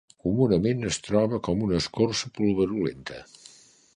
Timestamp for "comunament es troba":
0.27-1.39